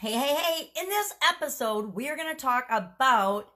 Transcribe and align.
Hey, 0.00 0.12
hey, 0.12 0.34
hey, 0.34 0.70
in 0.80 0.88
this 0.88 1.12
episode, 1.28 1.94
we 1.94 2.08
are 2.08 2.16
going 2.16 2.34
to 2.34 2.40
talk 2.40 2.64
about 2.70 3.50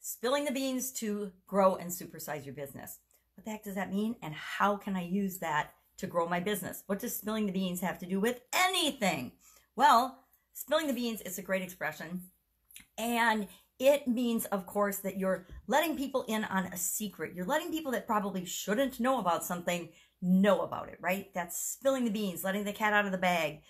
spilling 0.00 0.44
the 0.44 0.50
beans 0.50 0.90
to 0.94 1.30
grow 1.46 1.76
and 1.76 1.88
supersize 1.88 2.44
your 2.44 2.52
business. 2.52 2.98
What 3.36 3.44
the 3.44 3.52
heck 3.52 3.62
does 3.62 3.76
that 3.76 3.92
mean? 3.92 4.16
And 4.20 4.34
how 4.34 4.74
can 4.74 4.96
I 4.96 5.04
use 5.04 5.38
that 5.38 5.70
to 5.98 6.08
grow 6.08 6.28
my 6.28 6.40
business? 6.40 6.82
What 6.86 6.98
does 6.98 7.14
spilling 7.14 7.46
the 7.46 7.52
beans 7.52 7.80
have 7.80 8.00
to 8.00 8.06
do 8.06 8.18
with 8.18 8.40
anything? 8.52 9.30
Well, 9.76 10.18
spilling 10.52 10.88
the 10.88 10.94
beans 10.94 11.20
is 11.20 11.38
a 11.38 11.42
great 11.42 11.62
expression. 11.62 12.22
And 12.98 13.46
it 13.78 14.08
means, 14.08 14.46
of 14.46 14.66
course, 14.66 14.98
that 14.98 15.16
you're 15.16 15.46
letting 15.68 15.96
people 15.96 16.24
in 16.26 16.42
on 16.42 16.64
a 16.72 16.76
secret. 16.76 17.36
You're 17.36 17.46
letting 17.46 17.70
people 17.70 17.92
that 17.92 18.08
probably 18.08 18.44
shouldn't 18.44 18.98
know 18.98 19.20
about 19.20 19.44
something 19.44 19.90
know 20.20 20.62
about 20.62 20.88
it, 20.88 20.98
right? 21.00 21.32
That's 21.34 21.56
spilling 21.56 22.04
the 22.04 22.10
beans, 22.10 22.42
letting 22.42 22.64
the 22.64 22.72
cat 22.72 22.94
out 22.94 23.06
of 23.06 23.12
the 23.12 23.18
bag. 23.18 23.60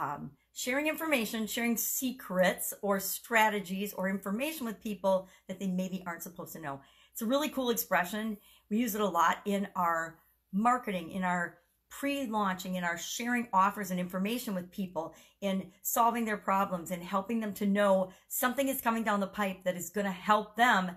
Um, 0.00 0.30
sharing 0.54 0.86
information, 0.86 1.46
sharing 1.46 1.76
secrets 1.76 2.72
or 2.80 3.00
strategies 3.00 3.92
or 3.92 4.08
information 4.08 4.64
with 4.64 4.80
people 4.80 5.28
that 5.48 5.58
they 5.58 5.66
maybe 5.66 6.02
aren't 6.06 6.22
supposed 6.22 6.52
to 6.52 6.60
know. 6.60 6.80
It's 7.12 7.22
a 7.22 7.26
really 7.26 7.48
cool 7.48 7.70
expression. 7.70 8.38
We 8.70 8.78
use 8.78 8.94
it 8.94 9.00
a 9.00 9.06
lot 9.06 9.38
in 9.44 9.68
our 9.74 10.16
marketing, 10.52 11.10
in 11.10 11.24
our 11.24 11.58
pre 11.90 12.26
launching, 12.26 12.76
in 12.76 12.84
our 12.84 12.96
sharing 12.96 13.48
offers 13.52 13.90
and 13.90 13.98
information 13.98 14.54
with 14.54 14.70
people, 14.70 15.14
in 15.40 15.70
solving 15.82 16.24
their 16.24 16.36
problems 16.36 16.92
and 16.92 17.02
helping 17.02 17.40
them 17.40 17.52
to 17.54 17.66
know 17.66 18.12
something 18.28 18.68
is 18.68 18.80
coming 18.80 19.02
down 19.02 19.20
the 19.20 19.26
pipe 19.26 19.64
that 19.64 19.76
is 19.76 19.90
going 19.90 20.06
to 20.06 20.12
help 20.12 20.56
them 20.56 20.92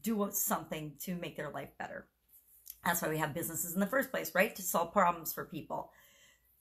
do 0.00 0.28
something 0.32 0.92
to 1.00 1.16
make 1.16 1.36
their 1.36 1.50
life 1.50 1.70
better. 1.76 2.06
That's 2.84 3.02
why 3.02 3.08
we 3.08 3.18
have 3.18 3.34
businesses 3.34 3.74
in 3.74 3.80
the 3.80 3.86
first 3.86 4.10
place, 4.10 4.34
right? 4.34 4.54
To 4.54 4.62
solve 4.62 4.92
problems 4.92 5.32
for 5.32 5.44
people 5.44 5.92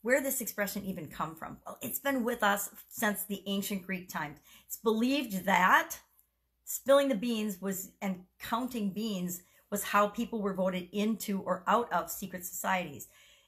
where 0.01 0.21
this 0.21 0.41
expression 0.41 0.83
even 0.85 1.07
come 1.07 1.35
from? 1.35 1.57
Well, 1.65 1.77
it's 1.81 1.99
been 1.99 2.23
with 2.23 2.43
us 2.43 2.69
since 2.87 3.23
the 3.23 3.43
ancient 3.45 3.85
Greek 3.85 4.09
times. 4.09 4.39
It's 4.65 4.77
believed 4.77 5.45
that 5.45 5.97
spilling 6.65 7.09
the 7.09 7.15
beans 7.15 7.61
was 7.61 7.91
and 8.01 8.23
counting 8.39 8.91
beans 8.91 9.41
was 9.69 9.83
how 9.83 10.07
people 10.07 10.41
were 10.41 10.53
voted 10.53 10.89
into 10.91 11.41
or 11.41 11.63
out 11.67 11.91
of 11.93 12.09
secret 12.09 12.45
societies. 12.45 13.07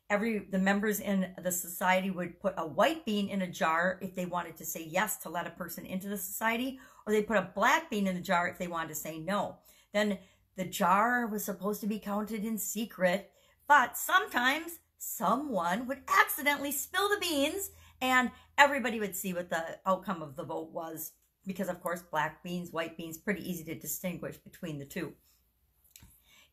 Every 0.09 0.39
the 0.39 0.59
members 0.59 0.99
in 0.99 1.33
the 1.41 1.51
society 1.51 2.11
would 2.11 2.39
put 2.39 2.53
a 2.57 2.67
white 2.67 3.05
bean 3.05 3.29
in 3.29 3.41
a 3.41 3.47
jar 3.47 3.97
if 4.01 4.15
they 4.15 4.25
wanted 4.25 4.57
to 4.57 4.65
say 4.65 4.83
yes 4.83 5.17
to 5.19 5.29
let 5.29 5.47
a 5.47 5.51
person 5.51 5.85
into 5.85 6.07
the 6.07 6.17
society, 6.17 6.79
or 7.05 7.13
they 7.13 7.23
put 7.23 7.37
a 7.37 7.51
black 7.55 7.89
bean 7.89 8.07
in 8.07 8.15
the 8.15 8.21
jar 8.21 8.47
if 8.47 8.57
they 8.57 8.67
wanted 8.67 8.89
to 8.89 8.95
say 8.95 9.17
no. 9.17 9.57
Then 9.93 10.19
the 10.55 10.65
jar 10.65 11.25
was 11.27 11.43
supposed 11.43 11.81
to 11.81 11.87
be 11.87 11.99
counted 11.99 12.45
in 12.45 12.57
secret, 12.57 13.31
but 13.67 13.97
sometimes 13.97 14.79
someone 15.03 15.87
would 15.87 16.01
accidentally 16.07 16.71
spill 16.71 17.09
the 17.09 17.19
beans 17.19 17.71
and 18.01 18.31
everybody 18.57 18.99
would 18.99 19.15
see 19.15 19.33
what 19.33 19.49
the 19.49 19.79
outcome 19.85 20.21
of 20.21 20.35
the 20.35 20.43
vote 20.43 20.71
was. 20.71 21.11
Because 21.45 21.67
of 21.67 21.81
course 21.81 22.01
black 22.01 22.41
beans 22.43 22.71
white 22.71 22.95
beans 22.95 23.17
pretty 23.17 23.49
easy 23.49 23.65
to 23.65 23.75
distinguish 23.75 24.37
between 24.37 24.79
the 24.79 24.85
two. 24.85 25.13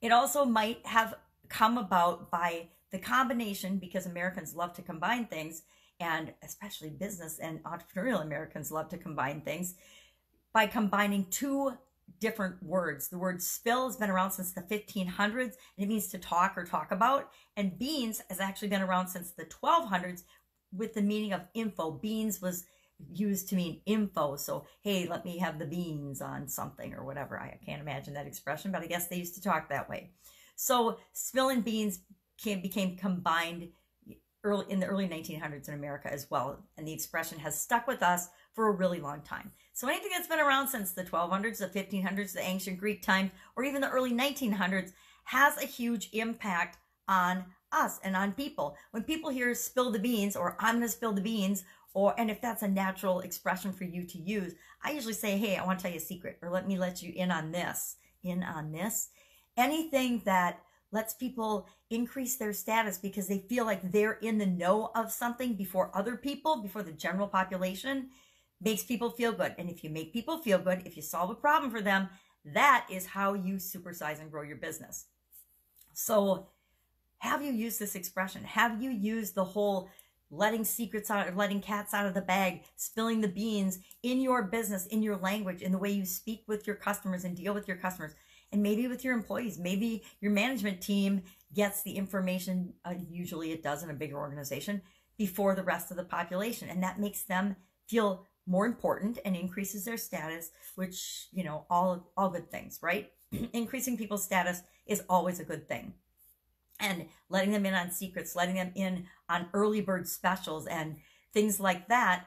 It 0.00 0.12
also 0.12 0.44
might 0.44 0.84
have 0.86 1.14
come 1.48 1.78
about 1.78 2.30
by 2.30 2.68
the 2.90 2.98
combination 2.98 3.78
because 3.78 4.06
americans 4.06 4.54
love 4.54 4.72
to 4.74 4.82
combine 4.82 5.26
things 5.26 5.62
and 5.98 6.32
especially 6.42 6.90
business 6.90 7.38
and 7.38 7.62
entrepreneurial 7.64 8.22
americans 8.22 8.72
love 8.72 8.88
to 8.88 8.96
combine 8.96 9.40
things 9.42 9.74
by 10.52 10.66
combining 10.66 11.26
two 11.26 11.72
different 12.18 12.62
words. 12.62 13.08
The 13.08 13.18
word 13.18 13.42
spill 13.42 13.86
has 13.86 13.96
been 13.96 14.10
around 14.10 14.32
since 14.32 14.52
the 14.52 14.62
1500s 14.62 15.40
and 15.40 15.52
it 15.78 15.88
means 15.88 16.08
to 16.08 16.18
talk 16.18 16.56
or 16.56 16.64
talk 16.64 16.90
about. 16.90 17.30
And 17.56 17.78
beans 17.78 18.22
has 18.28 18.40
actually 18.40 18.68
been 18.68 18.82
around 18.82 19.08
since 19.08 19.32
the 19.32 19.44
1200s 19.44 20.24
with 20.72 20.94
the 20.94 21.02
meaning 21.02 21.32
of 21.32 21.42
info. 21.54 21.92
Beans 21.92 22.40
was 22.40 22.64
used 23.12 23.48
to 23.48 23.56
mean 23.56 23.80
info. 23.86 24.36
So, 24.36 24.66
hey, 24.82 25.06
let 25.08 25.24
me 25.24 25.38
have 25.38 25.58
the 25.58 25.66
beans 25.66 26.20
on 26.20 26.48
something 26.48 26.94
or 26.94 27.04
whatever. 27.04 27.38
I 27.38 27.58
can't 27.64 27.80
imagine 27.80 28.14
that 28.14 28.26
expression, 28.26 28.72
but 28.72 28.82
I 28.82 28.86
guess 28.86 29.08
they 29.08 29.16
used 29.16 29.34
to 29.34 29.42
talk 29.42 29.68
that 29.68 29.88
way. 29.88 30.12
So, 30.56 30.98
spilling 31.12 31.62
beans 31.62 32.00
came, 32.38 32.60
became 32.60 32.96
combined 32.96 33.68
early 34.44 34.66
in 34.68 34.80
the 34.80 34.86
early 34.86 35.08
1900s 35.08 35.68
in 35.68 35.74
America 35.74 36.12
as 36.12 36.30
well. 36.30 36.64
And 36.76 36.86
the 36.86 36.92
expression 36.92 37.38
has 37.38 37.60
stuck 37.60 37.86
with 37.86 38.02
us 38.02 38.28
for 38.52 38.68
a 38.68 38.72
really 38.72 39.00
long 39.00 39.22
time. 39.22 39.52
So 39.72 39.88
anything 39.88 40.10
that's 40.12 40.28
been 40.28 40.40
around 40.40 40.68
since 40.68 40.92
the 40.92 41.04
1200s, 41.04 41.58
the 41.58 41.66
1500s, 41.66 42.32
the 42.32 42.42
ancient 42.42 42.78
Greek 42.78 43.02
times, 43.02 43.30
or 43.56 43.64
even 43.64 43.80
the 43.80 43.90
early 43.90 44.12
1900s 44.12 44.92
has 45.24 45.56
a 45.56 45.66
huge 45.66 46.08
impact 46.12 46.78
on 47.08 47.44
us 47.72 48.00
and 48.02 48.16
on 48.16 48.32
people. 48.32 48.76
When 48.90 49.04
people 49.04 49.30
hear 49.30 49.54
spill 49.54 49.90
the 49.90 49.98
beans 49.98 50.36
or 50.36 50.56
I'm 50.58 50.76
going 50.76 50.86
to 50.86 50.88
spill 50.88 51.12
the 51.12 51.20
beans, 51.20 51.64
or 51.92 52.14
and 52.18 52.30
if 52.30 52.40
that's 52.40 52.62
a 52.62 52.68
natural 52.68 53.20
expression 53.20 53.72
for 53.72 53.84
you 53.84 54.04
to 54.04 54.18
use, 54.18 54.54
I 54.82 54.92
usually 54.92 55.14
say, 55.14 55.36
"Hey, 55.36 55.56
I 55.56 55.64
want 55.64 55.78
to 55.78 55.82
tell 55.82 55.92
you 55.92 55.98
a 55.98 56.00
secret," 56.00 56.38
or 56.40 56.50
"Let 56.50 56.68
me 56.68 56.78
let 56.78 57.02
you 57.02 57.12
in 57.14 57.30
on 57.30 57.50
this." 57.50 57.96
In 58.22 58.42
on 58.42 58.70
this, 58.70 59.08
anything 59.56 60.22
that 60.24 60.62
lets 60.92 61.14
people 61.14 61.68
increase 61.88 62.36
their 62.36 62.52
status 62.52 62.98
because 62.98 63.28
they 63.28 63.38
feel 63.38 63.64
like 63.64 63.92
they're 63.92 64.14
in 64.14 64.38
the 64.38 64.46
know 64.46 64.90
of 64.94 65.10
something 65.10 65.54
before 65.54 65.96
other 65.96 66.16
people, 66.16 66.62
before 66.62 66.82
the 66.82 66.92
general 66.92 67.28
population, 67.28 68.10
makes 68.60 68.82
people 68.82 69.10
feel 69.10 69.32
good. 69.32 69.54
And 69.58 69.70
if 69.70 69.82
you 69.82 69.90
make 69.90 70.12
people 70.12 70.38
feel 70.38 70.58
good, 70.58 70.82
if 70.84 70.96
you 70.96 71.02
solve 71.02 71.30
a 71.30 71.34
problem 71.34 71.70
for 71.70 71.80
them, 71.80 72.08
that 72.44 72.86
is 72.90 73.06
how 73.06 73.34
you 73.34 73.56
supersize 73.56 74.20
and 74.20 74.30
grow 74.30 74.42
your 74.42 74.56
business. 74.56 75.06
So, 75.92 76.48
have 77.18 77.42
you 77.42 77.52
used 77.52 77.78
this 77.78 77.94
expression? 77.94 78.44
Have 78.44 78.82
you 78.82 78.90
used 78.90 79.34
the 79.34 79.44
whole 79.44 79.90
letting 80.30 80.64
secrets 80.64 81.10
out, 81.10 81.36
letting 81.36 81.60
cats 81.60 81.92
out 81.92 82.06
of 82.06 82.14
the 82.14 82.22
bag, 82.22 82.62
spilling 82.76 83.20
the 83.20 83.28
beans 83.28 83.78
in 84.02 84.20
your 84.20 84.44
business, 84.44 84.86
in 84.86 85.02
your 85.02 85.16
language, 85.16 85.60
in 85.60 85.72
the 85.72 85.78
way 85.78 85.90
you 85.90 86.04
speak 86.04 86.44
with 86.46 86.66
your 86.66 86.76
customers 86.76 87.24
and 87.24 87.36
deal 87.36 87.52
with 87.52 87.66
your 87.66 87.76
customers, 87.76 88.14
and 88.52 88.62
maybe 88.62 88.86
with 88.86 89.04
your 89.04 89.14
employees? 89.14 89.58
Maybe 89.58 90.02
your 90.20 90.30
management 90.30 90.80
team 90.80 91.22
gets 91.52 91.82
the 91.82 91.92
information, 91.92 92.72
uh, 92.84 92.94
usually 93.10 93.50
it 93.52 93.62
does 93.62 93.82
in 93.82 93.90
a 93.90 93.94
bigger 93.94 94.16
organization, 94.16 94.80
before 95.18 95.54
the 95.54 95.64
rest 95.64 95.90
of 95.90 95.96
the 95.96 96.04
population. 96.04 96.68
And 96.68 96.82
that 96.82 97.00
makes 97.00 97.22
them 97.22 97.56
feel 97.88 98.26
more 98.46 98.66
important 98.66 99.18
and 99.24 99.36
increases 99.36 99.84
their 99.84 99.96
status, 99.96 100.50
which, 100.74 101.28
you 101.32 101.44
know, 101.44 101.66
all 101.70 102.10
all 102.16 102.30
good 102.30 102.50
things, 102.50 102.78
right? 102.82 103.10
Increasing 103.52 103.96
people's 103.96 104.24
status 104.24 104.62
is 104.86 105.02
always 105.08 105.40
a 105.40 105.44
good 105.44 105.68
thing. 105.68 105.94
And 106.80 107.06
letting 107.28 107.52
them 107.52 107.66
in 107.66 107.74
on 107.74 107.90
secrets, 107.90 108.34
letting 108.34 108.54
them 108.54 108.72
in 108.74 109.06
on 109.28 109.48
early 109.52 109.82
bird 109.82 110.08
specials 110.08 110.66
and 110.66 110.96
things 111.32 111.60
like 111.60 111.88
that 111.88 112.26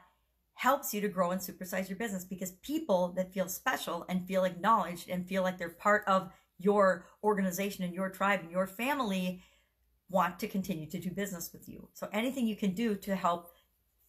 helps 0.54 0.94
you 0.94 1.00
to 1.00 1.08
grow 1.08 1.32
and 1.32 1.40
supersize 1.40 1.88
your 1.88 1.98
business 1.98 2.24
because 2.24 2.52
people 2.52 3.08
that 3.16 3.34
feel 3.34 3.48
special 3.48 4.06
and 4.08 4.26
feel 4.26 4.44
acknowledged 4.44 5.08
and 5.08 5.26
feel 5.26 5.42
like 5.42 5.58
they're 5.58 5.68
part 5.68 6.04
of 6.06 6.30
your 6.58 7.04
organization 7.24 7.84
and 7.84 7.92
your 7.92 8.08
tribe 8.08 8.40
and 8.40 8.52
your 8.52 8.66
family 8.66 9.42
want 10.08 10.38
to 10.38 10.46
continue 10.46 10.88
to 10.88 11.00
do 11.00 11.10
business 11.10 11.52
with 11.52 11.68
you. 11.68 11.88
So 11.92 12.08
anything 12.12 12.46
you 12.46 12.56
can 12.56 12.72
do 12.72 12.94
to 12.94 13.16
help 13.16 13.50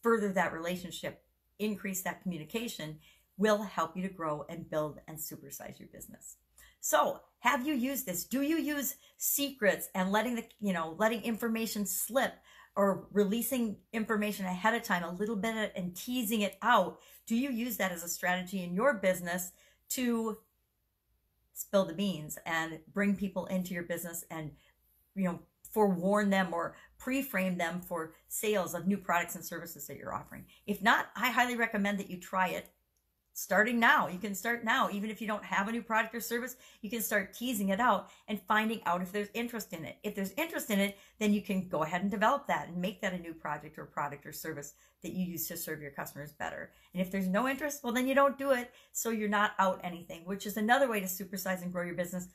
further 0.02 0.32
that 0.32 0.52
relationship 0.52 1.22
increase 1.58 2.02
that 2.02 2.22
communication 2.22 2.98
will 3.36 3.62
help 3.62 3.96
you 3.96 4.02
to 4.02 4.08
grow 4.08 4.44
and 4.48 4.68
build 4.70 5.00
and 5.08 5.18
supersize 5.18 5.78
your 5.78 5.88
business. 5.92 6.36
So, 6.80 7.20
have 7.40 7.66
you 7.66 7.74
used 7.74 8.06
this? 8.06 8.24
Do 8.24 8.42
you 8.42 8.56
use 8.56 8.96
secrets 9.16 9.88
and 9.94 10.12
letting 10.12 10.36
the, 10.36 10.44
you 10.60 10.72
know, 10.72 10.94
letting 10.98 11.22
information 11.22 11.86
slip 11.86 12.32
or 12.76 13.06
releasing 13.12 13.76
information 13.92 14.46
ahead 14.46 14.74
of 14.74 14.82
time 14.82 15.02
a 15.02 15.12
little 15.12 15.36
bit 15.36 15.72
and 15.74 15.96
teasing 15.96 16.42
it 16.42 16.56
out? 16.62 16.98
Do 17.26 17.34
you 17.34 17.50
use 17.50 17.76
that 17.78 17.92
as 17.92 18.04
a 18.04 18.08
strategy 18.08 18.62
in 18.62 18.74
your 18.74 18.94
business 18.94 19.52
to 19.90 20.38
spill 21.52 21.86
the 21.86 21.94
beans 21.94 22.38
and 22.46 22.78
bring 22.92 23.16
people 23.16 23.46
into 23.46 23.74
your 23.74 23.82
business 23.82 24.24
and, 24.30 24.52
you 25.14 25.24
know, 25.24 25.40
forewarn 25.76 26.30
them 26.30 26.54
or 26.54 26.74
pre-frame 26.96 27.58
them 27.58 27.82
for 27.82 28.14
sales 28.28 28.72
of 28.72 28.86
new 28.86 28.96
products 28.96 29.34
and 29.34 29.44
services 29.44 29.86
that 29.86 29.98
you're 29.98 30.14
offering. 30.14 30.46
If 30.66 30.80
not, 30.80 31.08
I 31.14 31.30
highly 31.30 31.54
recommend 31.54 32.00
that 32.00 32.08
you 32.08 32.18
try 32.18 32.48
it 32.48 32.70
starting 33.34 33.78
now. 33.78 34.08
You 34.08 34.18
can 34.18 34.34
start 34.34 34.64
now. 34.64 34.88
Even 34.90 35.10
if 35.10 35.20
you 35.20 35.26
don't 35.26 35.44
have 35.44 35.68
a 35.68 35.72
new 35.72 35.82
product 35.82 36.14
or 36.14 36.20
service, 36.20 36.56
you 36.80 36.88
can 36.88 37.02
start 37.02 37.34
teasing 37.34 37.68
it 37.68 37.78
out 37.78 38.08
and 38.26 38.40
finding 38.48 38.80
out 38.86 39.02
if 39.02 39.12
there's 39.12 39.28
interest 39.34 39.74
in 39.74 39.84
it. 39.84 39.98
If 40.02 40.14
there's 40.14 40.32
interest 40.38 40.70
in 40.70 40.80
it, 40.80 40.96
then 41.18 41.34
you 41.34 41.42
can 41.42 41.68
go 41.68 41.82
ahead 41.82 42.00
and 42.00 42.10
develop 42.10 42.46
that 42.46 42.68
and 42.68 42.78
make 42.78 43.02
that 43.02 43.12
a 43.12 43.18
new 43.18 43.34
project 43.34 43.78
or 43.78 43.84
product 43.84 44.24
or 44.24 44.32
service 44.32 44.72
that 45.02 45.12
you 45.12 45.26
use 45.26 45.46
to 45.48 45.58
serve 45.58 45.82
your 45.82 45.90
customers 45.90 46.32
better. 46.32 46.70
And 46.94 47.02
if 47.02 47.10
there's 47.10 47.28
no 47.28 47.48
interest, 47.48 47.84
well, 47.84 47.92
then 47.92 48.08
you 48.08 48.14
don't 48.14 48.38
do 48.38 48.52
it. 48.52 48.72
So 48.92 49.10
you're 49.10 49.28
not 49.28 49.52
out 49.58 49.82
anything, 49.84 50.22
which 50.24 50.46
is 50.46 50.56
another 50.56 50.88
way 50.88 51.00
to 51.00 51.06
supersize 51.06 51.60
and 51.60 51.70
grow 51.70 51.84
your 51.84 51.96
business 51.96 52.28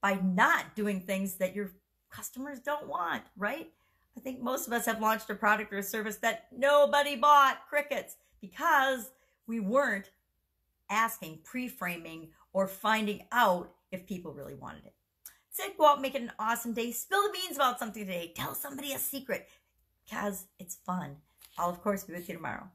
by 0.00 0.14
not 0.14 0.74
doing 0.74 1.00
things 1.00 1.34
that 1.34 1.54
you're 1.54 1.72
customers 2.10 2.60
don't 2.60 2.88
want, 2.88 3.22
right? 3.36 3.70
I 4.16 4.20
think 4.20 4.40
most 4.40 4.66
of 4.66 4.72
us 4.72 4.86
have 4.86 5.00
launched 5.00 5.30
a 5.30 5.34
product 5.34 5.72
or 5.72 5.78
a 5.78 5.82
service 5.82 6.16
that 6.16 6.48
nobody 6.56 7.16
bought, 7.16 7.68
crickets, 7.68 8.16
because 8.40 9.10
we 9.46 9.60
weren't 9.60 10.10
asking, 10.88 11.40
pre 11.44 11.68
framing, 11.68 12.30
or 12.52 12.66
finding 12.66 13.26
out 13.32 13.72
if 13.92 14.06
people 14.06 14.32
really 14.32 14.54
wanted 14.54 14.86
it. 14.86 14.94
Said, 15.50 15.70
go 15.78 15.86
out, 15.86 16.00
make 16.00 16.14
it 16.14 16.22
an 16.22 16.32
awesome 16.38 16.72
day, 16.72 16.92
spill 16.92 17.22
the 17.22 17.32
beans 17.32 17.56
about 17.56 17.78
something 17.78 18.04
today, 18.04 18.32
tell 18.34 18.54
somebody 18.54 18.92
a 18.92 18.98
secret, 18.98 19.48
because 20.04 20.46
it's 20.58 20.76
fun. 20.76 21.16
I'll, 21.58 21.70
of 21.70 21.82
course, 21.82 22.04
be 22.04 22.12
with 22.12 22.28
you 22.28 22.36
tomorrow. 22.36 22.68